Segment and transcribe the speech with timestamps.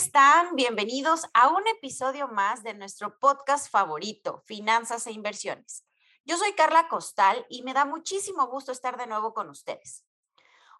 [0.00, 0.56] Están?
[0.56, 5.84] Bienvenidos a un episodio más de nuestro podcast favorito, Finanzas e Inversiones.
[6.24, 10.06] Yo soy Carla Costal y me da muchísimo gusto estar de nuevo con ustedes.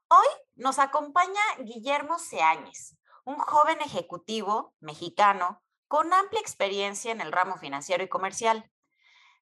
[0.08, 7.58] Hoy nos acompaña Guillermo Seáñez, un joven ejecutivo mexicano con amplia experiencia en el ramo
[7.58, 8.70] financiero y comercial.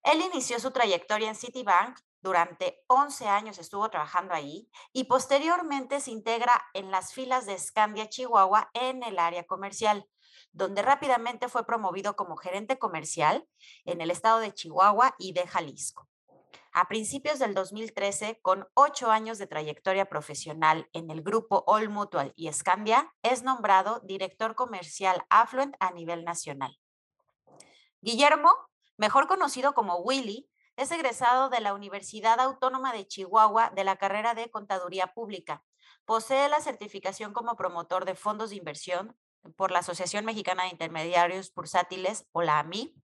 [0.02, 6.10] Él inició su trayectoria en Citibank durante 11 años estuvo trabajando ahí y posteriormente se
[6.10, 10.06] integra en las filas de Scandia Chihuahua en el área comercial,
[10.52, 13.46] donde rápidamente fue promovido como gerente comercial
[13.84, 16.08] en el estado de Chihuahua y de Jalisco.
[16.72, 22.32] A principios del 2013, con ocho años de trayectoria profesional en el grupo All Mutual
[22.36, 26.78] y Scandia, es nombrado director comercial Affluent a nivel nacional.
[28.00, 28.52] Guillermo,
[28.96, 30.48] mejor conocido como Willy,
[30.78, 35.64] es egresado de la Universidad Autónoma de Chihuahua de la carrera de Contaduría Pública.
[36.04, 39.18] Posee la certificación como promotor de fondos de inversión
[39.56, 42.94] por la Asociación Mexicana de Intermediarios Bursátiles o la AMI.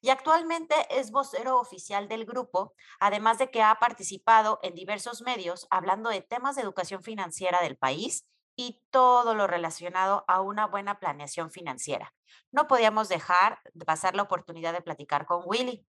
[0.00, 5.66] Y actualmente es vocero oficial del grupo, además de que ha participado en diversos medios
[5.70, 11.00] hablando de temas de educación financiera del país y todo lo relacionado a una buena
[11.00, 12.14] planeación financiera.
[12.52, 15.84] No podíamos dejar de pasar la oportunidad de platicar con Willy.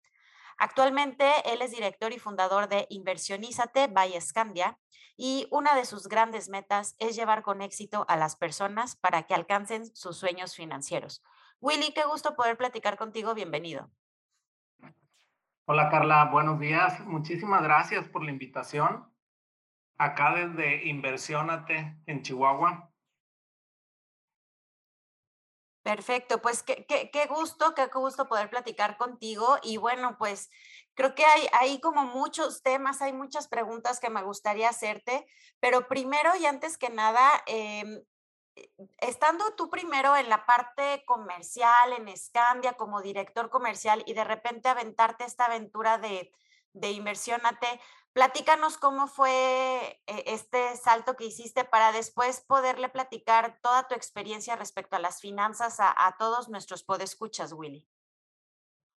[0.58, 4.76] Actualmente él es director y fundador de Inversionízate by Scandia
[5.16, 9.34] y una de sus grandes metas es llevar con éxito a las personas para que
[9.34, 11.22] alcancen sus sueños financieros.
[11.60, 13.34] Willy, qué gusto poder platicar contigo.
[13.34, 13.88] Bienvenido.
[15.64, 16.98] Hola Carla, buenos días.
[17.06, 19.12] Muchísimas gracias por la invitación.
[19.96, 22.90] Acá desde Inversionate en Chihuahua.
[25.88, 29.56] Perfecto, pues qué, qué, gusto, qué gusto poder platicar contigo.
[29.62, 30.50] Y bueno, pues
[30.92, 35.26] creo que hay, hay como muchos temas, hay muchas preguntas que me gustaría hacerte,
[35.60, 38.02] pero primero y antes que nada, em,
[38.56, 44.24] eh, estando tú primero en la parte comercial, en Scandia, como director comercial, y de
[44.24, 46.30] repente aventarte esta aventura de,
[46.74, 47.80] de Inversiónate,
[48.12, 54.56] Platícanos cómo fue eh, este salto que hiciste para después poderle platicar toda tu experiencia
[54.56, 57.86] respecto a las finanzas a, todos nuestros podescuchas, Willy.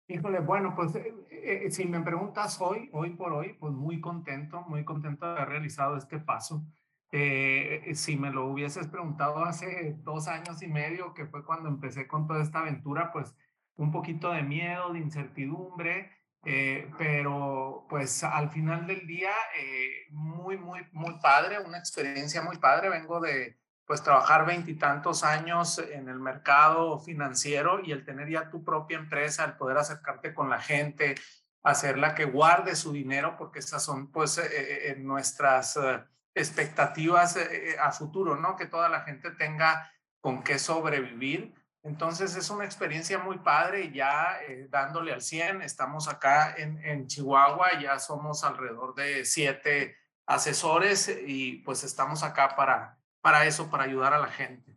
[0.09, 4.63] Híjole, bueno, pues eh, eh, si me preguntas hoy, hoy por hoy, pues muy contento,
[4.63, 6.65] muy contento de haber realizado este paso.
[7.11, 12.27] si me lo hubieses preguntado hace dos años y medio, que fue cuando empecé con
[12.27, 13.35] toda esta aventura, pues
[13.77, 16.11] un poquito de miedo, de incertidumbre,
[16.45, 22.57] eh, pero pues al final del día, eh, muy, muy, muy padre, una experiencia muy
[22.59, 22.89] padre.
[22.89, 28.65] Vengo de pues trabajar veintitantos años en el mercado financiero y el tener ya tu
[28.65, 31.17] propia empresa, el poder acercarte con la gente,
[31.63, 35.79] hacerla que guarde su dinero, porque esas son pues eh, nuestras
[36.35, 37.37] expectativas
[37.81, 38.57] a futuro, ¿no?
[38.57, 44.39] Que toda la gente tenga con qué sobrevivir entonces es una experiencia muy padre ya
[44.47, 49.97] eh, dándole al 100, estamos acá en, en, Chihuahua, ya somos alrededor de siete
[50.27, 54.77] asesores y pues estamos acá para, para eso, para ayudar a la gente.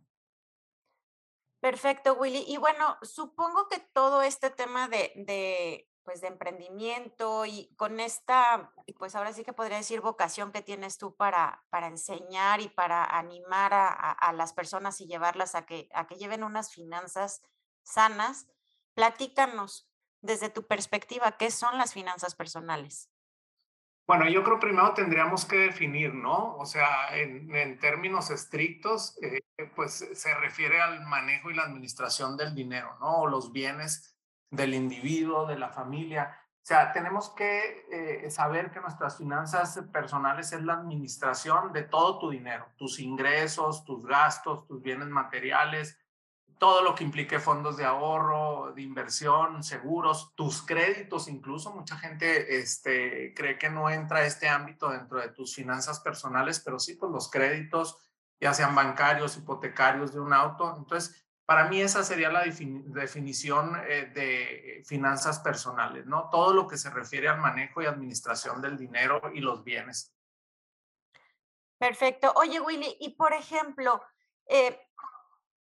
[1.60, 2.44] Perfecto, Willy.
[2.48, 9.14] Y bueno, supongo que todo este tema de pues de emprendimiento y con esta, pues
[9.14, 13.72] ahora sí que podría decir vocación que tienes tú para, para enseñar y para animar
[13.72, 17.42] a, a, las personas y llevarlas a que, a que lleven unas finanzas
[17.82, 18.46] sanas,
[18.94, 23.10] platícanos desde tu perspectiva, ¿qué son las finanzas personales?
[24.06, 26.56] Bueno, yo creo primero tendríamos que definir, ¿no?
[26.56, 29.40] O sea, en, en términos estrictos, eh,
[29.74, 33.22] pues se refiere al manejo y la administración del dinero, ¿no?
[33.22, 34.13] O los bienes
[34.54, 36.36] del individuo, de la familia.
[36.52, 42.18] O sea, tenemos que eh, saber que nuestras finanzas personales es la administración de todo
[42.18, 45.98] tu dinero, tus ingresos, tus gastos, tus bienes materiales,
[46.58, 51.74] todo lo que implique fondos de ahorro, de inversión, seguros, tus créditos incluso.
[51.74, 56.78] Mucha gente este, cree que no entra este ámbito dentro de tus finanzas personales, pero
[56.78, 57.98] sí, pues los créditos,
[58.40, 60.74] ya sean bancarios, hipotecarios de un auto.
[60.78, 66.28] Entonces, para mí esa sería la definición eh, de finanzas personales, ¿no?
[66.30, 70.14] Todo lo que se refiere al manejo y administración del dinero y los bienes.
[71.78, 72.32] Perfecto.
[72.36, 74.02] Oye, Willy, y por ejemplo,
[74.46, 74.78] Eh,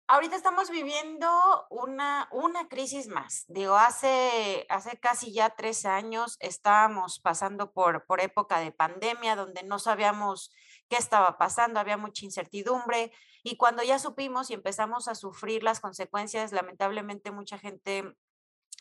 [0.08, 1.28] ahorita estamos viviendo
[1.70, 3.44] una, una crisis más.
[3.46, 9.62] Digo, hace, hace casi ya tres años estábamos pasando por, por época de pandemia donde
[9.62, 10.50] no sabíamos
[10.92, 13.12] qué estaba pasando, había mucha incertidumbre
[13.42, 18.14] y cuando ya supimos y empezamos a sufrir las consecuencias, lamentablemente mucha gente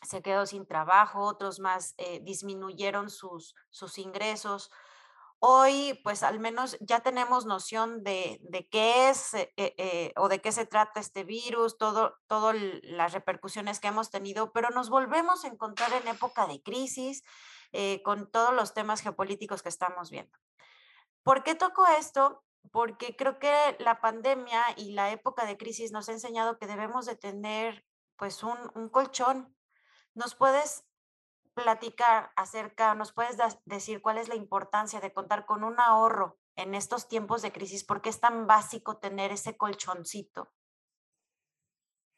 [0.06, 4.70] se quedó sin trabajo, otros más eh, disminuyeron sus, sus ingresos.
[5.38, 10.42] Hoy, pues al menos ya tenemos noción de, de qué es eh, eh, o de
[10.42, 15.44] qué se trata este virus, todo, todas las repercusiones que hemos tenido, pero nos volvemos
[15.44, 17.24] a encontrar en época de crisis
[18.04, 20.38] con todos los temas geopolíticos que estamos viendo.
[21.22, 22.42] ¿Por qué toco esto?
[22.70, 27.06] Porque creo que la pandemia y la época de crisis nos ha enseñado que debemos
[27.06, 27.84] de tener
[28.16, 29.56] pues un, un colchón.
[30.14, 30.84] ¿Nos puedes
[31.54, 36.74] platicar acerca, nos puedes decir cuál es la importancia de contar con un ahorro en
[36.74, 37.84] estos tiempos de crisis?
[37.84, 40.52] ¿Por qué es tan básico tener ese colchoncito?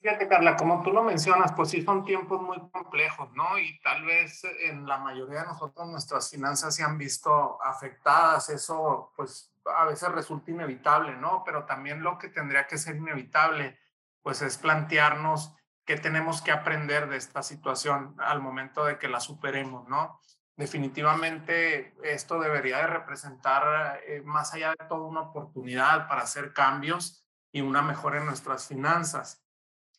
[0.04, 3.58] Fíjate, Carla, como tú lo mencionas, pues sí son tiempos muy complejos, ¿no?
[3.58, 8.50] Y tal vez en la mayoría de nosotros nuestras finanzas se han visto afectadas.
[8.50, 11.42] Eso, pues a veces resulta inevitable, ¿no?
[11.42, 13.78] Pero también lo que tendría que ser inevitable,
[14.20, 15.56] pues es plantearnos
[15.86, 20.20] qué tenemos que aprender de esta situación al momento de que la superemos, ¿no?
[20.54, 27.26] Definitivamente esto debería de representar, eh, más allá de todo, una oportunidad para hacer cambios
[27.50, 29.43] y una mejora en nuestras finanzas.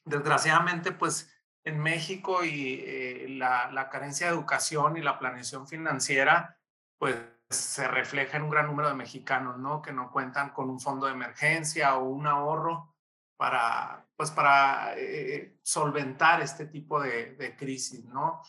[0.06, 1.32] Desgraciadamente, pues
[1.64, 6.60] en México y eh, la, la carencia de educación y la planeación financiera,
[6.98, 7.16] pues
[7.50, 9.82] se refleja en un gran número de mexicanos, ¿no?
[9.82, 12.96] Que no cuentan con un fondo de emergencia o un ahorro
[13.38, 18.42] para, pues para eh, solventar este tipo de, de, crisis, ¿no?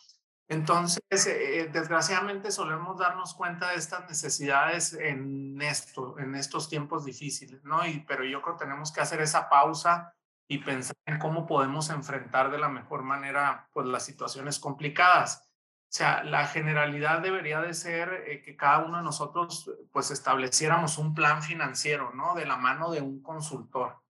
[0.49, 7.64] Entonces, eh, desgraciadamente solemos darnos cuenta de estas necesidades en esto, en estos tiempos difíciles,
[7.64, 7.85] ¿no?
[7.87, 10.14] Y, pero yo creo que tenemos que hacer esa pausa
[10.48, 15.43] y pensar en cómo podemos enfrentar de la mejor manera, pues, las situaciones complicadas.
[15.88, 20.98] O sea, la generalidad debería de ser eh, que cada uno de nosotros, pues, estableciéramos
[20.98, 22.34] un plan financiero, ¿no?
[22.34, 24.02] De la mano de un consultor.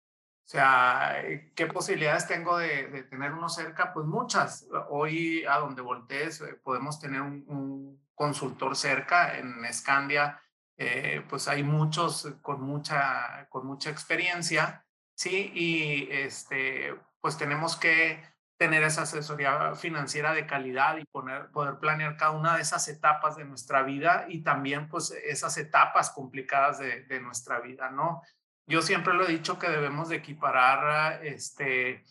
[0.46, 3.92] O sea, eh, ¿qué posibilidades tengo de, tener uno cerca?
[3.92, 4.68] Pues muchas.
[4.90, 10.40] Hoy a donde voltees eh, podemos tener un, consultor cerca en Scandia.
[10.78, 14.86] Eh, pues hay muchos con mucha, con mucha experiencia,
[15.16, 15.52] ¿sí?
[15.54, 18.22] Y este, pues tenemos que
[18.58, 23.36] tener esa asesoría financiera de calidad y poner, poder planear cada una de esas etapas
[23.36, 28.22] de nuestra vida y también pues esas etapas complicadas de, nuestra vida, ¿no?
[28.68, 32.04] Yo siempre lo he dicho que debemos de equiparar este,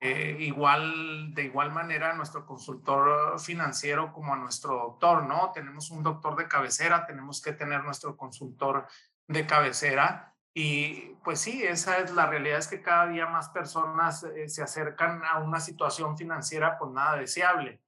[0.00, 5.50] eh, igual, de igual manera a nuestro consultor financiero como a nuestro doctor, ¿no?
[5.52, 8.86] Tenemos un doctor de cabecera, tenemos que tener nuestro consultor
[9.26, 10.34] de cabecera.
[10.60, 14.60] Y pues sí, esa es la realidad, es que cada día más personas eh, se
[14.60, 17.80] acercan a una situación financiera pues nada deseable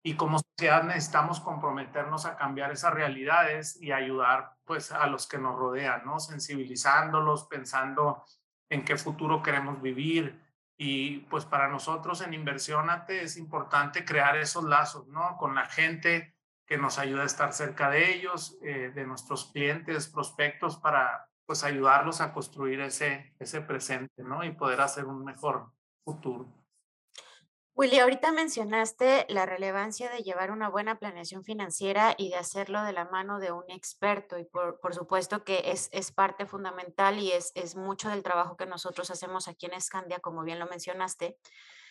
[0.00, 5.38] y como sociedad necesitamos comprometernos a cambiar esas realidades y ayudar pues a los que
[5.38, 6.20] nos rodean, ¿no?
[6.20, 8.24] Sensibilizándolos, pensando
[8.70, 10.40] en qué futuro queremos vivir
[10.78, 15.36] y pues para nosotros en Inversionate es importante crear esos lazos, ¿no?
[15.36, 20.06] Con la gente que nos ayuda a estar cerca de ellos, eh, de nuestros clientes,
[20.06, 24.44] prospectos, para pues ayudarlos a construir ese, ese presente, ¿no?
[24.44, 25.72] Y poder hacer un mejor
[26.04, 26.52] futuro.
[27.76, 32.92] Willy, ahorita mencionaste la relevancia de llevar una buena planeación financiera y de hacerlo de
[32.92, 37.50] la mano de un experto y por, supuesto que es, es, parte fundamental y es,
[37.56, 41.36] es mucho del trabajo que nosotros hacemos aquí en Escandia, como bien lo mencionaste.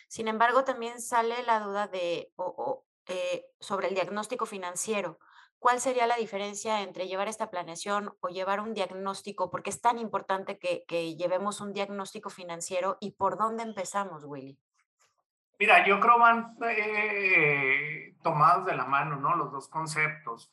[0.08, 2.32] Sin embargo, también sale la duda de,
[3.06, 5.18] eh, sobre el diagnóstico financiero.
[5.64, 9.50] ¿Cuál sería la diferencia entre llevar esta planeación o llevar un diagnóstico?
[9.50, 14.58] Porque es tan importante que, que llevemos un diagnóstico financiero y por dónde empezamos, Willy.
[15.58, 19.36] Mira, yo creo van eh, tomados de la mano, ¿no?
[19.36, 20.52] Los dos conceptos.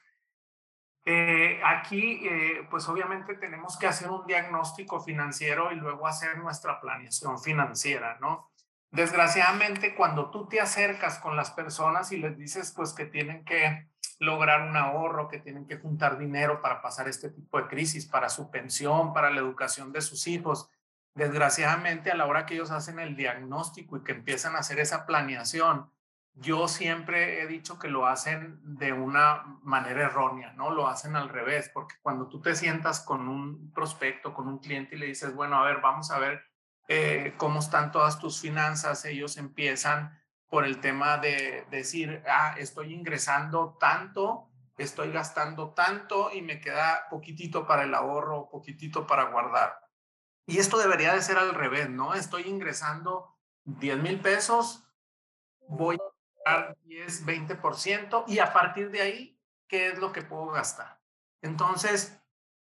[1.03, 6.79] Eh, aquí, eh, pues obviamente tenemos que hacer un diagnóstico financiero y luego hacer nuestra
[6.79, 8.49] planeación financiera, ¿no?
[8.91, 13.90] Desgraciadamente, cuando tú te acercas con las personas y les dices, pues que tienen que
[14.21, 18.29] lograr un ahorro, que tienen que juntar dinero para pasar este tipo de crisis, para
[18.29, 20.69] su pensión, para la educación de sus hijos,
[21.15, 25.07] desgraciadamente a la hora que ellos hacen el diagnóstico y que empiezan a hacer esa
[25.07, 25.89] planeación,
[26.35, 30.69] yo siempre he dicho que lo hacen de una manera errónea, ¿no?
[30.69, 34.95] Lo hacen al revés, porque cuando tú te sientas con un prospecto, con un cliente
[34.95, 36.43] y le dices, bueno, a ver, vamos a ver
[36.87, 40.20] eh, cómo están todas tus finanzas, ellos empiezan
[40.51, 47.07] por el tema de decir, ah, estoy ingresando tanto, estoy gastando tanto y me queda
[47.09, 49.79] poquitito para el ahorro, poquitito para guardar.
[50.45, 52.15] Y esto debería de ser al revés, ¿no?
[52.15, 54.83] Estoy ingresando 10 mil pesos,
[55.69, 59.39] voy a gastar 10, 20% y a partir de ahí,
[59.69, 60.99] ¿qué es lo que puedo gastar?
[61.41, 62.21] Entonces,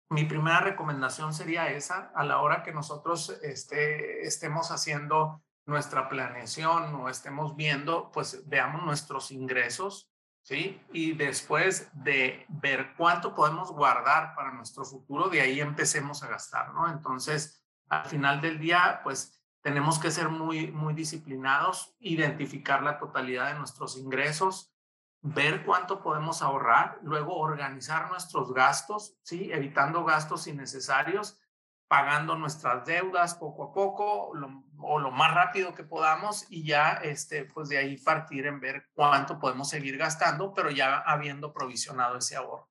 [0.10, 6.96] mi primera recomendación sería esa, a la hora que nosotros este, estemos haciendo nuestra planeación
[6.96, 10.10] o estemos viendo, pues veamos nuestros ingresos,
[10.42, 10.82] ¿sí?
[10.94, 16.74] Y después de ver cuánto podemos guardar para nuestro futuro, de ahí empecemos a gastar,
[16.74, 16.90] ¿no?
[16.90, 23.52] Entonces, al final del día, pues tenemos que ser muy, muy disciplinados, identificar la totalidad
[23.52, 24.74] de nuestros ingresos,
[25.22, 29.52] ver cuánto podemos ahorrar, luego organizar nuestros gastos, ¿sí?
[29.52, 31.42] Evitando gastos innecesarios
[31.88, 34.32] pagando nuestras deudas poco a poco
[34.80, 38.90] o lo más rápido que podamos y ya este, pues de ahí partir en ver
[38.94, 42.70] cuánto podemos seguir gastando, pero ya habiendo provisionado ese ahorro.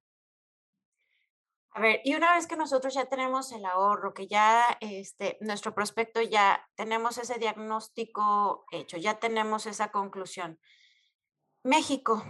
[1.77, 5.75] A ver, y una vez que nosotros ya tenemos el ahorro, que ya este, nuestro
[5.75, 10.59] prospecto ya tenemos ese diagnóstico hecho, ya tenemos esa conclusión.
[11.63, 12.25] México,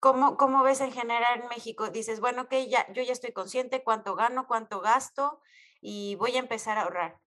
[0.00, 1.90] ¿cómo, cómo ves en general en México?
[1.90, 5.42] Dices, bueno, que ya, yo ya estoy consciente cuánto gano, cuánto gasto,
[5.82, 7.18] y voy a empezar a ahorrar.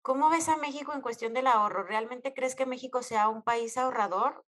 [0.00, 1.82] ¿Cómo ves a México en cuestión del ahorro?
[1.82, 4.44] ¿Realmente crees que México sea un país ahorrador?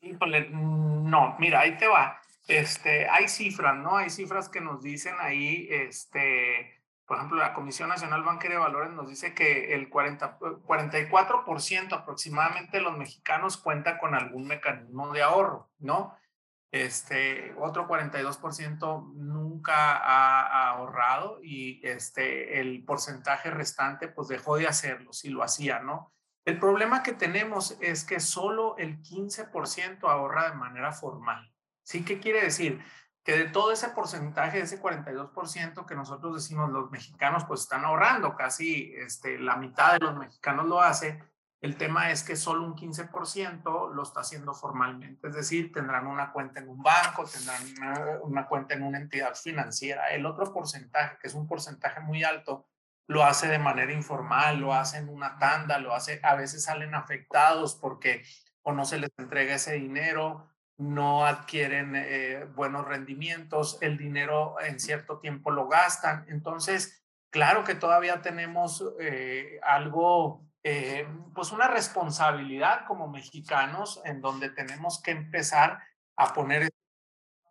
[0.00, 2.20] Mm, no, mira, ahí te va.
[2.48, 3.98] Este, hay cifras, ¿no?
[3.98, 8.90] Hay cifras que nos dicen ahí, este, por ejemplo, la Comisión Nacional Bancaria de Valores
[8.92, 15.22] nos dice que el 40, 44% aproximadamente de los mexicanos cuenta con algún mecanismo de
[15.22, 16.16] ahorro, ¿no?
[16.72, 25.12] Este, otro 42% nunca ha, ahorrado y este, el porcentaje restante pues dejó de hacerlo
[25.12, 26.12] si lo hacía, ¿no?
[26.44, 31.52] El problema que tenemos es que solo el 15% ahorra de manera formal.
[31.82, 32.04] ¿Sí?
[32.04, 32.82] ¿Qué quiere decir?
[33.24, 38.36] Que de todo ese porcentaje, ese 42% que nosotros decimos los mexicanos pues están ahorrando,
[38.36, 41.22] casi este, la mitad de los mexicanos lo hace,
[41.60, 46.32] el tema es que solo un 15% lo está haciendo formalmente, es decir, tendrán una
[46.32, 50.06] cuenta en un banco, tendrán una, cuenta en una entidad financiera.
[50.08, 52.66] El otro porcentaje, que es un porcentaje muy alto,
[53.06, 56.94] lo hace de manera informal, lo hace en una tanda, lo hace, a veces salen
[56.94, 58.24] afectados porque
[58.62, 60.48] o no se les entrega ese dinero,
[60.78, 66.24] no adquieren eh, buenos rendimientos, el dinero en cierto tiempo lo gastan.
[66.28, 74.50] Entonces, claro que todavía tenemos eh, algo eh, pues una responsabilidad como mexicanos en donde
[74.50, 75.82] tenemos que empezar
[76.16, 76.70] a poner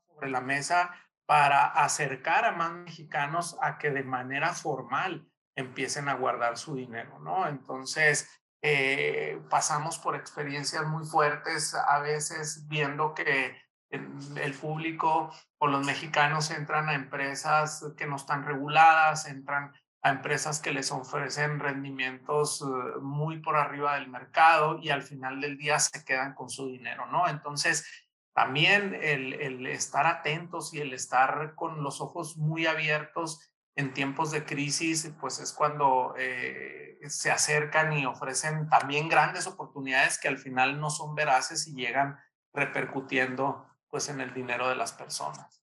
[0.07, 0.91] sobre la mesa
[1.25, 7.19] para acercar a más mexicanos a que de manera formal empiecen a guardar su dinero,
[7.19, 7.47] ¿no?
[7.47, 8.29] Entonces,
[8.61, 13.57] eh, pasamos por experiencias muy fuertes, a veces viendo que
[13.89, 20.62] el público o los mexicanos entran a empresas que no están reguladas, entran a empresas
[20.62, 25.79] que les ofrecen rendimientos eh, muy por arriba del mercado y al final del día
[25.79, 27.27] se quedan con su dinero, ¿no?
[27.27, 27.86] Entonces,
[28.34, 34.46] también el, estar atentos y el estar con los ojos muy abiertos en tiempos de
[34.46, 40.79] crisis, pues es cuando eh, se acercan y ofrecen también grandes oportunidades que al final
[40.79, 42.18] no son veraces y llegan
[42.53, 45.58] repercutiendo pues en el dinero de las personas.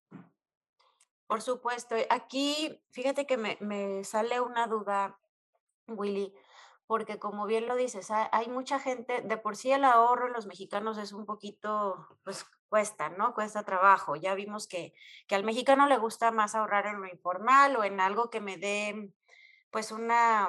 [1.26, 1.96] Por supuesto.
[2.10, 5.18] Aquí, fíjate que me, sale una duda,
[5.88, 6.32] Willy,
[6.86, 10.46] porque como bien lo dices, hay mucha gente, de por sí el ahorro en los
[10.46, 13.34] mexicanos es un poquito, pues cuesta, ¿no?
[13.34, 14.16] Cuesta trabajo.
[14.16, 14.94] Ya vimos que,
[15.26, 18.56] que al mexicano le gusta más ahorrar en lo informal o en algo que me
[18.56, 19.12] dé,
[19.70, 20.48] pues, una,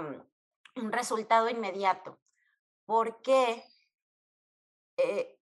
[0.76, 2.20] un resultado inmediato.
[2.86, 3.64] ¿Por qué?
[4.98, 5.37] Eh,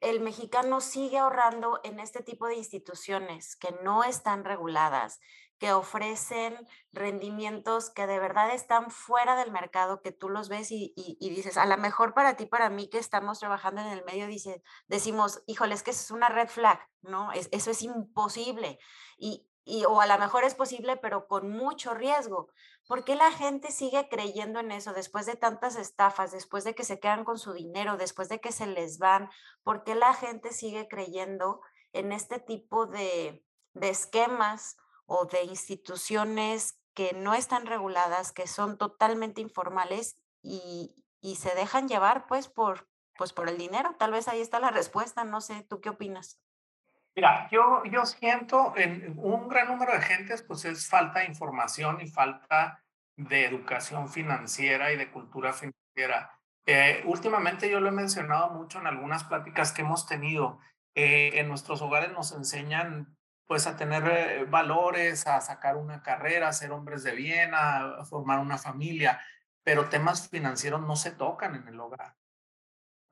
[0.00, 5.20] el mexicano sigue ahorrando en este tipo de instituciones que no están reguladas,
[5.58, 6.56] que ofrecen
[6.90, 11.66] rendimientos que de verdad están fuera del mercado, que tú los ves y, dices, a
[11.66, 15.74] lo mejor para ti, para mí que estamos trabajando en el medio, dice, decimos, híjole,
[15.74, 17.30] es que eso es una red flag, ¿no?
[17.32, 18.78] eso es imposible.
[19.18, 22.48] Y, y, o a lo mejor es posible, pero con mucho riesgo.
[22.88, 26.82] ¿Por qué la gente sigue creyendo en eso después de tantas estafas, después de que
[26.82, 29.30] se quedan con su dinero, después de que se les van?
[29.62, 31.60] ¿Por qué la gente sigue creyendo
[31.92, 33.44] en este tipo de,
[33.80, 40.96] esquemas o de instituciones que no están reguladas, que son totalmente informales y,
[41.36, 43.94] se dejan llevar pues por, pues por el dinero?
[44.00, 46.40] Tal vez ahí está la respuesta, no sé, ¿tú qué opinas?
[47.16, 52.00] Mira, yo, yo siento en un gran número de gentes, pues es falta de información
[52.00, 52.82] y falta
[53.16, 56.32] de educación financiera y de cultura financiera.
[56.66, 60.60] Eh, últimamente yo lo he mencionado mucho en algunas pláticas que hemos tenido.
[60.94, 66.48] Eh, en nuestros hogares nos enseñan pues a tener eh, valores, a sacar una carrera,
[66.48, 69.20] a ser hombres de bien, a formar una familia,
[69.64, 72.14] pero temas financieros no se tocan en el hogar.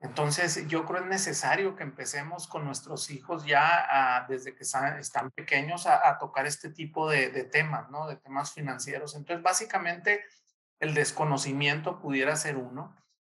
[0.01, 5.87] Entonces, yo creo es necesario que empecemos con nuestros hijos ya desde que están, pequeños
[5.87, 8.07] a, tocar este tipo de, temas, ¿no?
[8.07, 9.15] De temas financieros.
[9.15, 10.23] Entonces, básicamente,
[10.79, 12.95] el desconocimiento pudiera ser uno.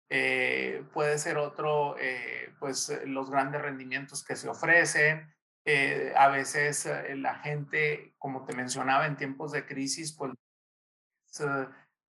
[0.08, 5.34] Eh, puede ser otro, eh, pues los grandes rendimientos que se ofrecen.
[5.64, 10.32] Eh, a veces la gente, como te mencionaba, en tiempos de crisis, pues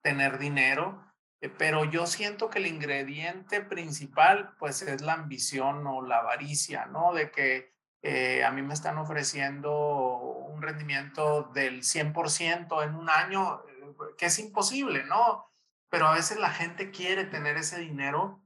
[0.04, 1.13] tener dinero eh,
[1.50, 7.14] pero yo siento que el ingrediente principal pues es la ambición o la avaricia, ¿no?
[7.14, 13.64] De que eh, a mí me están ofreciendo un rendimiento del 100% en un año,
[13.68, 15.46] eh, que es imposible, ¿no?
[15.90, 18.44] Pero a veces la gente quiere tener ese dinero,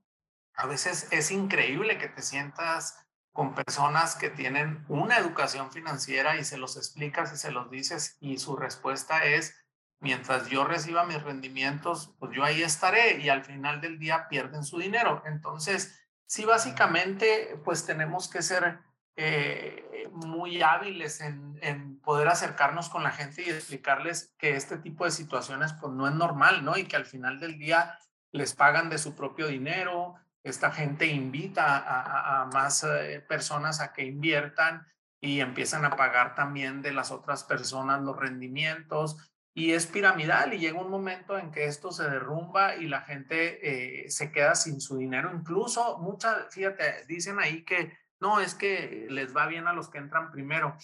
[0.54, 6.44] a veces es increíble que te sientas con personas que tienen una educación financiera y
[6.44, 9.56] se los explicas y se los dices y su respuesta es,
[10.00, 14.64] mientras yo reciba mis rendimientos, pues yo ahí estaré y al final del día pierden
[14.64, 15.24] su dinero.
[15.26, 18.80] Entonces, sí, básicamente, pues tenemos que ser
[19.16, 25.06] eh, muy hábiles en, en, poder acercarnos con la gente y explicarles que este tipo
[25.06, 26.78] de situaciones, pues no es normal, ¿no?
[26.78, 27.98] Y que al final del día
[28.32, 30.16] les pagan de su propio dinero.
[30.44, 34.88] Esta gente invita a, más eh, personas a que inviertan
[35.20, 39.18] y empiezan a pagar también de las otras personas los rendimientos
[39.58, 44.04] y es piramidal y llega un momento en que esto se derrumba y la gente
[44.04, 45.32] eh, se queda sin su dinero.
[45.34, 49.98] Incluso muchas, fíjate, dicen ahí que no, es que les va bien a los que
[49.98, 50.78] entran primero.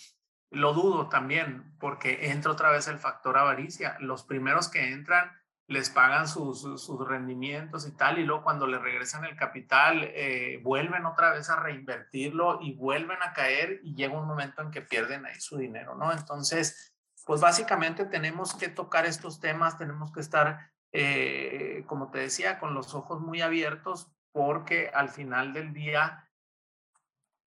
[0.49, 3.95] Lo dudo también porque entra otra vez el factor avaricia.
[3.99, 5.31] Los primeros que entran
[5.67, 10.59] les pagan sus, sus rendimientos y tal, y luego cuando le regresan el capital, eh,
[10.63, 14.81] vuelven otra vez a reinvertirlo y vuelven a caer y llega un momento en que
[14.81, 16.11] pierden ahí su dinero, ¿no?
[16.11, 16.92] Entonces,
[17.25, 22.73] pues básicamente tenemos que tocar estos temas, tenemos que estar, eh, como te decía, con
[22.73, 26.29] los ojos muy abiertos, porque al final del día,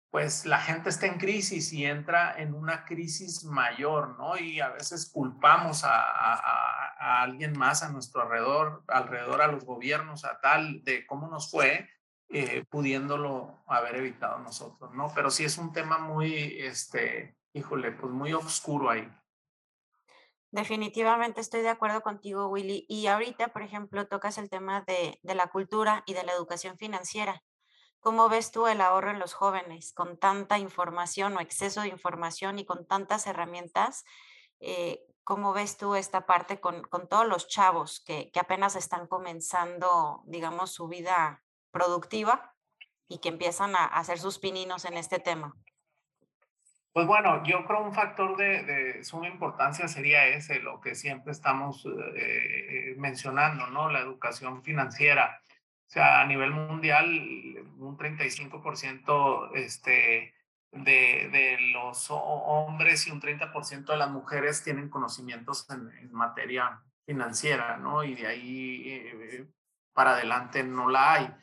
[0.10, 4.38] pues la gente está en crisis y entra en una crisis mayor, ¿no?
[4.38, 10.39] Y a veces culpamos a, alguien más a nuestro alrededor, alrededor a los gobiernos, a
[10.41, 11.89] tal, de cómo nos fue,
[12.30, 15.12] eh, pudiéndolo haber evitado nosotros, ¿no?
[15.13, 19.08] Pero sí es un tema muy, este, híjole, pues muy oscuro ahí.
[20.52, 22.86] Definitivamente estoy de acuerdo contigo, Willy.
[22.90, 27.44] Y ahorita, por ejemplo, tocas el tema de, la cultura y de la educación financiera.
[28.00, 32.58] ¿Cómo ves tú el ahorro en los jóvenes con tanta información o exceso de información
[32.58, 34.06] y con tantas herramientas?
[34.60, 40.24] Eh, ¿Cómo ves tú esta parte con, todos los chavos que, que, apenas están comenzando,
[40.26, 42.56] digamos, su vida productiva
[43.08, 45.54] y que empiezan a hacer sus pininos en este tema?
[46.91, 51.86] Pues bueno, yo creo un factor de, suma importancia sería ese, lo que siempre estamos
[52.15, 53.89] eh, mencionando, ¿no?
[53.89, 55.41] La educación financiera.
[55.88, 57.08] O sea, a nivel mundial,
[57.78, 60.34] un 35% este,
[60.71, 67.78] de, de, los hombres y un 30% de las mujeres tienen conocimientos en, materia financiera,
[67.78, 68.04] ¿no?
[68.04, 69.47] Y de ahí eh,
[69.93, 71.36] para adelante no la hay.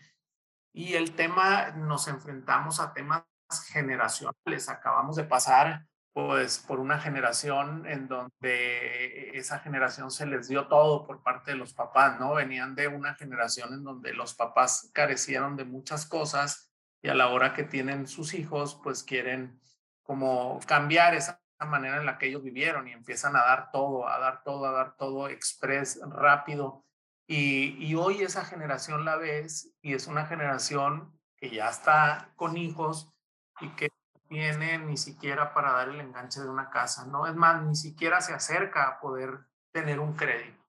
[0.72, 3.24] Y el tema, nos enfrentamos a temas
[3.68, 4.68] generacionales.
[4.68, 11.06] Acabamos de pasar pues por una generación en donde esa generación se les dio todo
[11.06, 12.32] por parte de los papás, ¿no?
[12.32, 17.28] Venían de una generación en donde los papás carecieron de muchas cosas y a la
[17.28, 19.60] hora que tienen sus hijos, pues quieren
[20.04, 24.18] como cambiar esa manera en la que ellos vivieron y empiezan a dar todo, a
[24.18, 26.86] dar todo, a dar todo express, rápido.
[27.26, 32.56] Y, y hoy esa generación la ves y es una generación que ya está con
[32.56, 33.12] hijos
[33.60, 33.90] y que
[34.28, 37.26] tiene ni siquiera para dar el enganche de una casa, ¿no?
[37.26, 40.62] Es más, ni siquiera se acerca a poder tener un crédito.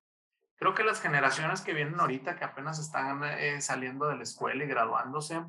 [0.57, 4.63] Creo que las generaciones que vienen ahorita, que apenas están eh, saliendo de la escuela
[4.63, 5.43] y graduándose,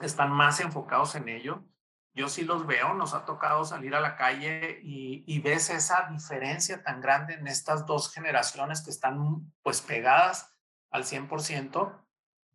[0.00, 1.64] están más enfocados en ello.
[2.14, 6.08] Yo sí los veo, nos ha tocado salir a la calle y, y ves esa
[6.10, 10.54] diferencia tan grande en estas dos generaciones que están pues pegadas
[10.90, 11.98] al 100%,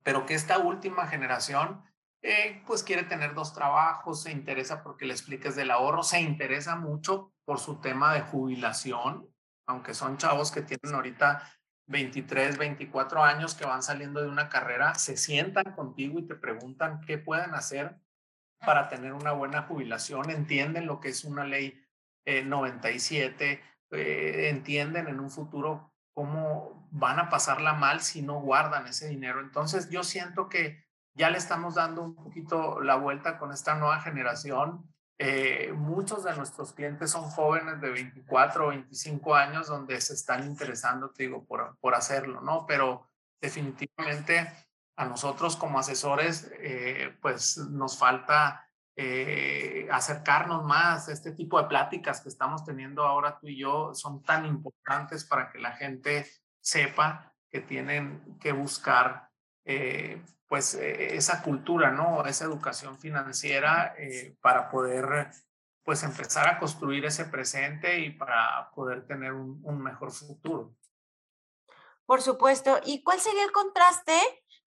[0.04, 1.84] pero que esta última generación
[2.22, 6.76] eh, pues quiere tener dos trabajos, se interesa porque le expliques del ahorro, se interesa
[6.76, 9.30] mucho por su tema de jubilación,
[9.68, 11.44] aunque son chavos que tienen ahorita
[11.88, 17.02] 23, 24 años que van saliendo de una carrera, se sientan contigo y te preguntan
[17.02, 17.98] qué pueden hacer
[18.60, 21.84] para tener una buena jubilación, entienden lo que es una ley
[22.26, 29.08] 97, eh, entienden en un futuro cómo van a pasarla mal si no guardan ese
[29.08, 29.40] dinero.
[29.40, 30.87] Entonces yo siento que
[31.18, 34.88] ya le estamos dando un poquito la vuelta con esta nueva generación
[35.20, 40.46] eh, muchos de nuestros clientes son jóvenes de 24 o 25 años donde se están
[40.46, 42.66] interesando, te digo, por, por hacerlo, ¿no?
[42.68, 43.10] Pero
[43.42, 44.48] definitivamente
[44.96, 51.10] a nosotros como asesores, eh, pues nos falta eh, acercarnos más.
[51.10, 55.50] Este tipo de pláticas que estamos teniendo ahora tú y yo son tan importantes para
[55.52, 56.28] que la gente
[56.62, 59.27] sepa que tienen que buscar
[59.68, 62.26] eh, pues esa cultura, ¿no?
[62.26, 63.94] Esa educación financiera
[64.42, 65.30] para poder
[65.84, 70.74] pues empezar a construir ese presente y para poder tener un, un mejor futuro.
[72.06, 72.80] Por supuesto.
[72.86, 74.18] ¿Y cuál sería el contraste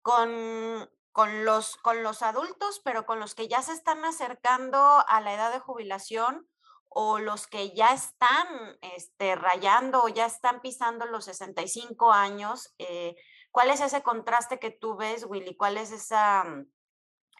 [0.01, 5.21] con, con, los, con los adultos, pero con los que ya se están acercando a
[5.21, 6.47] la edad de jubilación
[6.89, 8.47] o los que ya están
[8.81, 12.73] este, rayando o ya están pisando los 65 años?
[12.77, 13.15] Eh,
[13.51, 15.55] ¿Cuál es ese contraste que tú ves, Willy?
[15.55, 16.43] ¿Cuál es esa,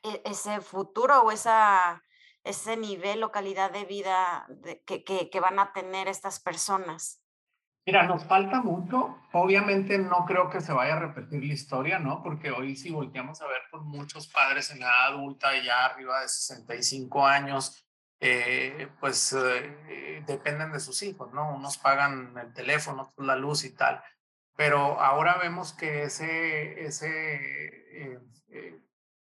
[0.04, 2.04] e, ese futuro o esa,
[2.43, 4.48] ese nivel o calidad de vida
[4.86, 7.24] que, que van a tener estas personas?
[7.89, 9.17] Mira, nos falta mucho.
[9.34, 12.22] Obviamente no creo que se vaya a repetir la historia, ¿no?
[12.22, 16.28] Porque hoy si volteamos a ver por muchos padres en edad adulta, ya arriba de
[16.28, 17.84] 65 años,
[18.19, 21.56] eh, pues eh, dependen de sus hijos, ¿no?
[21.56, 24.04] Unos pagan el teléfono, la luz y tal.
[24.60, 28.19] Pero ahora vemos que ese, ese
[28.52, 28.82] eh,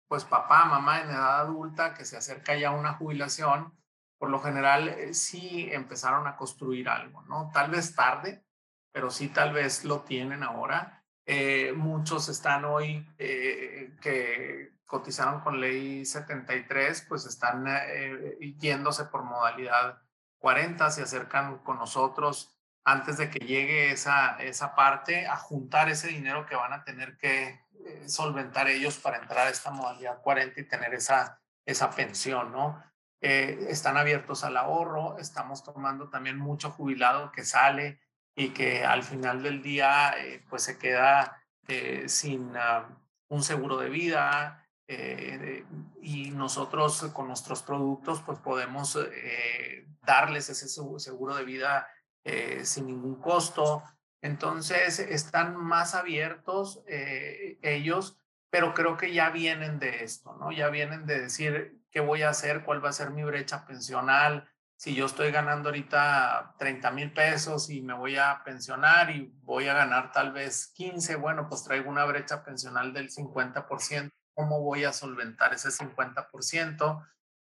[0.08, 3.78] pues papá, mamá en edad adulta que se acerca ya a una jubilación,
[4.18, 7.52] por lo general sí empezaron a construir algo, ¿no?
[7.54, 8.44] Tal vez tarde,
[8.92, 11.06] pero sí tal vez lo tienen ahora.
[11.28, 19.22] Eh, muchos están hoy eh, que cotizaron con ley 73, pues están eh, yéndose por
[19.22, 20.02] modalidad
[20.40, 22.59] 40, se acercan con nosotros
[22.92, 27.18] antes de que llegue esa, esa parte a juntar ese dinero que van a tener
[27.18, 27.60] que
[28.06, 32.84] solventar ellos para entrar a esta modalidad 40 y tener esa, esa pensión, ¿no?
[33.22, 38.00] están abiertos al ahorro, estamos tomando también mucho jubilado que sale
[38.40, 42.88] y que al final del día eh, pues se queda eh, sin ah,
[43.28, 45.66] un seguro de vida eh,
[46.02, 48.98] y nosotros con nuestros productos pues podemos
[50.04, 51.88] darles ese seguro de vida
[52.64, 53.84] sin ningún costo.
[54.22, 58.18] Entonces están más abiertos ellos,
[58.50, 60.52] pero creo que ya vienen de esto, ¿no?
[60.52, 64.50] Ya vienen de decir qué voy a hacer, cuál va a ser mi brecha pensional,
[64.76, 69.68] si yo estoy ganando ahorita 30 mil pesos y me voy a pensionar y voy
[69.68, 74.86] a ganar tal vez 15, bueno, pues traigo una brecha pensional del 50%, ¿cómo voy
[74.86, 77.06] a solventar ese 50%?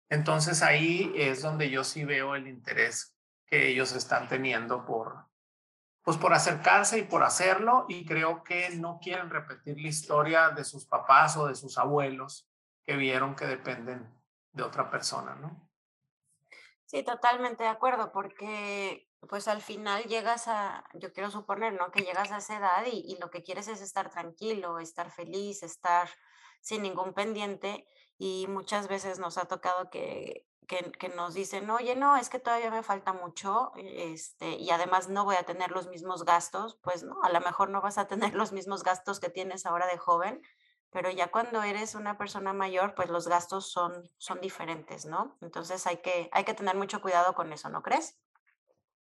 [0.10, 3.16] Entonces ahí es donde yo sí veo el interés
[3.54, 5.28] que ellos están teniendo por,
[6.02, 10.64] pues por acercarse y por hacerlo y creo que no quieren repetir la historia de
[10.64, 12.50] sus papás o de sus abuelos
[12.84, 14.12] que vieron que dependen
[14.54, 15.70] de otra persona, ¿no?
[16.88, 21.92] Sí, totalmente de acuerdo, porque pues al final llegas a, yo quiero suponer, ¿no?
[21.92, 26.10] Que llegas a esa edad y, lo que quieres es estar tranquilo, estar feliz, estar
[26.60, 27.88] sin ningún pendiente
[28.18, 32.40] y muchas veces nos ha tocado que, que, que, nos dicen, oye, no, es que
[32.40, 37.04] todavía me falta mucho este, y además no voy a tener los mismos gastos, pues
[37.04, 39.98] no, a lo mejor no vas a tener los mismos gastos que tienes ahora de
[39.98, 40.42] joven,
[40.92, 45.36] pero ya cuando eres una persona mayor, pues los gastos son, son diferentes, ¿no?
[45.42, 48.20] Entonces hay que, hay que tener mucho cuidado con eso, ¿no crees?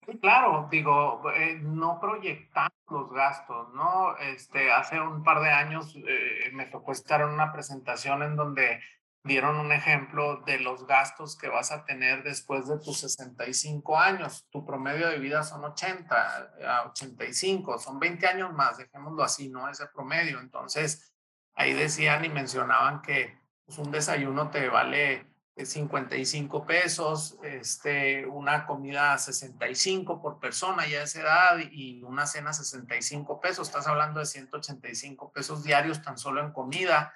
[0.07, 4.17] Sí, claro, digo, eh, no proyectar los gastos, ¿no?
[4.17, 6.93] Este, hace un par de años eh, me tocó
[7.25, 8.81] una presentación en donde
[9.25, 14.47] dieron un ejemplo de los gastos que vas a tener después de tus 65 años.
[14.51, 19.69] Tu promedio de vida son 80 a 85, son 20 años más, dejémoslo así, ¿no?
[19.69, 20.41] Ese promedio.
[20.41, 21.13] Entonces,
[21.55, 29.19] Ahí decían y mencionaban que pues, un desayuno te vale 55 pesos, este, una comida
[29.19, 33.69] 65 por persona ya a esa edad y una cena 65 pesos.
[33.69, 37.15] Estás hablando de 185 pesos diarios tan solo en comida.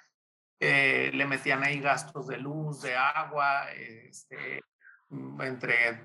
[0.59, 4.63] Eh, le metían ahí gastos de luz, de agua, este,
[5.39, 6.03] entre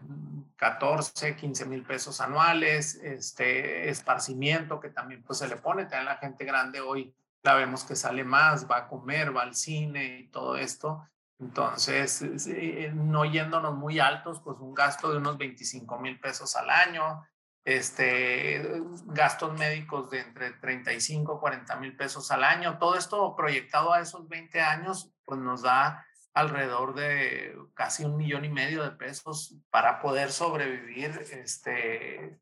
[0.56, 6.16] 14, 15 mil pesos anuales, este, esparcimiento que también pues se le pone, también la
[6.16, 10.28] gente grande hoy la vemos que sale más, va a comer, va al cine y
[10.28, 11.08] todo esto.
[11.40, 16.70] Entonces, eh, no yéndonos muy altos, pues un gasto de unos 25 mil pesos al
[16.70, 17.24] año,
[17.64, 24.00] este, gastos médicos de entre 35 40 mil pesos al año, todo esto proyectado a
[24.00, 29.56] esos 20 años, pues nos da alrededor de casi un millón y medio de pesos
[29.70, 32.40] para poder sobrevivir este,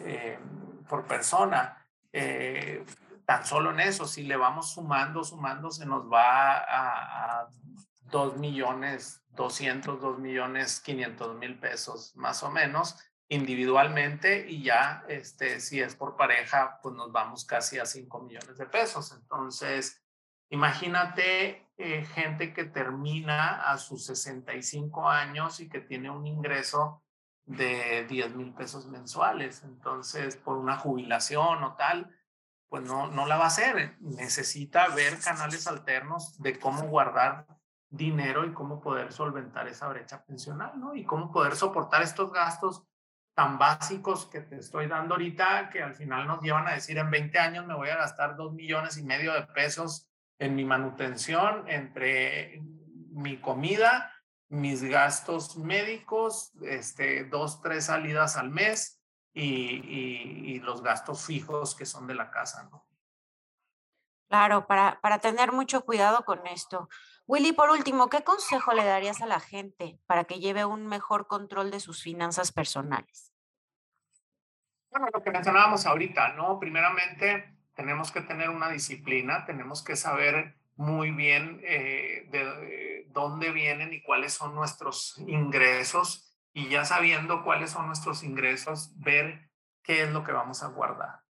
[0.00, 0.38] eh,
[0.88, 1.86] por persona.
[2.12, 2.84] Eh,
[3.26, 7.48] tan solo en eso, si le vamos sumando, sumando, se nos va a,
[8.10, 12.96] 2 millones 200, 2 millones 500 mil pesos más o menos
[13.28, 18.56] individualmente y ya este, si es por pareja, pues nos vamos casi a 5 millones
[18.56, 19.12] de pesos.
[19.12, 20.02] Entonces,
[20.50, 27.02] imagínate eh, gente que termina a sus 65 años y que tiene un ingreso
[27.44, 29.62] de 10 mil pesos mensuales.
[29.64, 32.14] Entonces, por una jubilación o tal,
[32.68, 33.96] pues no, no la va a hacer.
[34.00, 37.46] Necesita ver canales alternos de cómo guardar
[37.88, 40.94] dinero y cómo poder solventar esa brecha pensional, ¿no?
[40.94, 42.84] Y cómo poder soportar estos gastos
[43.36, 47.10] tan básicos que te estoy dando ahorita, que al final nos llevan a decir en
[47.10, 51.68] 20 años me voy a gastar dos millones y medio de pesos en mi manutención,
[51.68, 52.62] entre
[53.10, 54.10] mi comida,
[54.48, 59.02] mis gastos médicos, este, dos, tres salidas al mes
[59.34, 62.86] y, y, los gastos fijos que son de la casa, ¿no?
[64.30, 66.88] Claro, para, para tener mucho cuidado con esto.
[67.26, 71.26] Willy, por último, ¿qué consejo le darías a la gente para que lleve un mejor
[71.26, 73.32] control de sus finanzas personales?
[74.90, 76.60] Bueno, lo que mencionábamos ahorita, ¿no?
[76.60, 83.92] Primeramente, tenemos que tener una disciplina, tenemos que saber muy bien eh, de dónde vienen
[83.92, 89.50] y cuáles son nuestros ingresos y ya sabiendo cuáles son nuestros ingresos, ver
[89.82, 91.25] qué es lo que vamos a guardar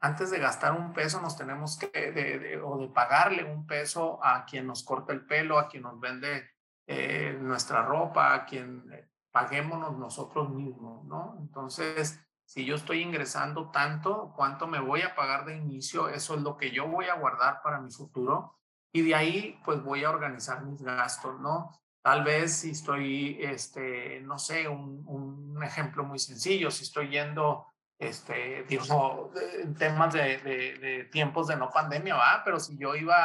[0.00, 4.66] antes de gastar un peso nos tenemos que, o de pagarle un peso a quien
[4.66, 6.50] nos corta el pelo, a quien nos vende
[6.86, 11.36] eh, nuestra ropa, a quien eh, paguémonos nosotros mismos, ¿no?
[11.40, 16.08] Entonces, si yo estoy ingresando tanto, ¿cuánto me voy a pagar de inicio?
[16.08, 18.56] Eso es lo que yo voy a guardar para mi futuro.
[18.92, 21.70] Y de ahí, pues voy a organizar mis gastos, ¿no?
[22.02, 27.66] Tal vez si estoy, este, no sé, un ejemplo muy sencillo, si estoy yendo
[27.98, 33.18] este, digo, en temas de, de, tiempos de no pandemia, va, pero si yo iba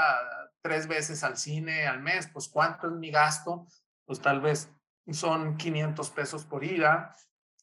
[0.62, 3.68] tres veces al cine al mes, pues ¿cuánto es mi gasto?
[4.06, 4.70] Pues tal vez
[5.12, 7.16] son 500 pesos por ida,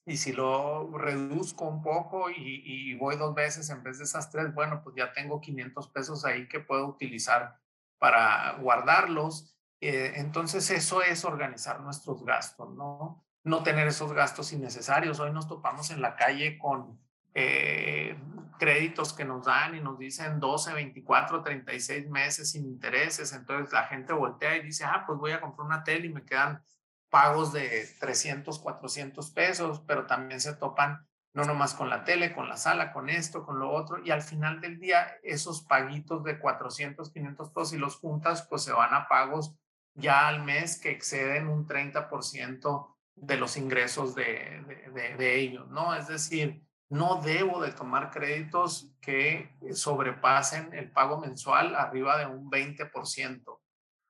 [0.06, 4.30] y si lo reduzco un poco y, y, voy dos veces en vez de esas
[4.30, 7.60] tres, bueno, pues ya tengo 500 pesos ahí que puedo utilizar
[7.98, 9.54] para guardarlos.
[9.80, 13.24] Eh, entonces eso es organizar nuestros gastos, ¿no?
[13.42, 15.20] No tener esos gastos innecesarios.
[15.20, 17.00] Hoy nos topamos en la calle con
[17.34, 18.18] eh,
[18.58, 23.32] créditos que nos dan y nos dicen 12, 24, 36 meses sin intereses.
[23.32, 26.24] Entonces la gente voltea y dice, ah, pues voy a comprar una tele y me
[26.24, 26.62] quedan
[27.08, 32.48] pagos de 300, 400 pesos, pero también se topan no nomás con la tele, con
[32.48, 36.38] la sala, con esto, con lo otro, y al final del día esos paguitos de
[36.38, 39.54] 400, 500 pesos y los juntas, pues se van a pagos
[39.94, 44.86] ya al mes que exceden un 30% de los ingresos de,
[45.18, 45.94] de, ellos, ¿no?
[45.94, 52.50] Es decir, no debo de tomar créditos que sobrepasen el pago mensual arriba de un
[52.50, 53.60] 20%.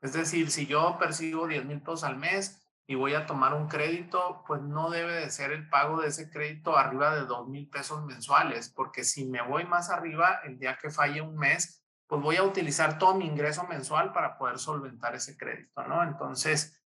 [0.00, 3.68] Es decir, si yo percibo 10 mil pesos al mes y voy a tomar un
[3.68, 7.68] crédito, pues no debe de ser el pago de ese crédito arriba de 2 mil
[7.68, 12.20] pesos mensuales, porque si me voy más arriba, el día que falle un mes, pues
[12.22, 16.02] voy a utilizar todo mi ingreso mensual para poder solventar ese crédito, ¿no?
[16.02, 16.79] Entonces,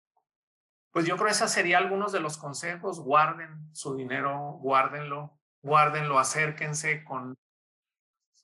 [0.93, 2.99] pues yo creo que esos serían algunos de los consejos.
[2.99, 7.35] Guarden su dinero, guárdenlo, guárdenlo, acérquense con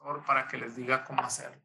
[0.02, 1.62] un para que les diga cómo hacerlo.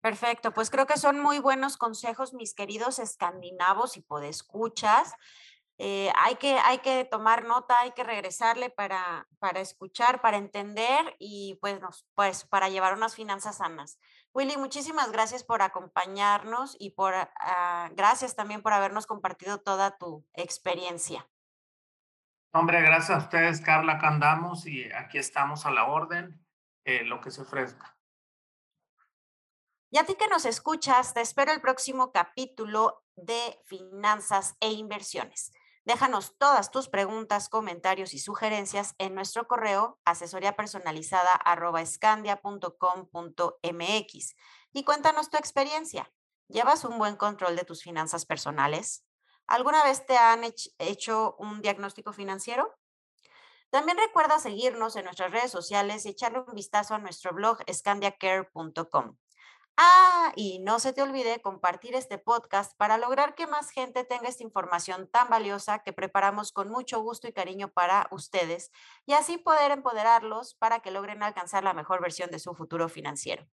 [0.00, 5.14] Perfecto, pues creo que son muy buenos consejos, mis queridos escandinavos y podescuchas.
[5.78, 11.16] Eh, hay, que, hay que tomar nota, hay que regresarle para, para escuchar, para entender
[11.18, 11.80] y pues,
[12.14, 13.98] pues para llevar unas finanzas sanas.
[14.32, 20.24] Willy, muchísimas gracias por acompañarnos y por ah, gracias también por habernos compartido toda tu
[20.34, 21.28] experiencia.
[22.52, 26.44] Hombre, gracias a ustedes, Carla, acá andamos y aquí estamos a la orden,
[26.84, 27.96] eh, lo que se ofrezca.
[29.92, 35.52] Y a ti que nos escuchas, te espero el próximo capítulo de Finanzas e Inversiones.
[35.84, 40.54] Déjanos todas tus preguntas, comentarios y sugerencias en nuestro correo asesoría
[44.72, 46.12] y cuéntanos tu experiencia.
[46.48, 49.04] ¿Llevas un buen control de tus finanzas personales?
[49.46, 50.44] ¿Alguna vez te han
[50.78, 52.76] hecho un diagnóstico financiero?
[53.70, 59.16] También recuerda seguirnos en nuestras redes sociales y echarle un vistazo a nuestro blog scandiacare.com.
[59.82, 64.28] Ah, y no se te olvide compartir este podcast para lograr que más gente tenga
[64.28, 68.72] esta información tan valiosa que preparamos con mucho gusto y cariño para ustedes
[69.06, 73.48] y así poder empoderarlos para que logren alcanzar la mejor versión de su futuro financiero.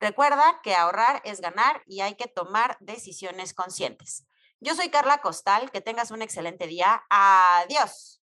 [0.00, 4.26] Recuerda que ahorrar es ganar y hay que tomar decisiones conscientes.
[4.58, 7.04] Yo soy Carla Costal, que tengas un excelente día.
[7.10, 8.22] Adiós.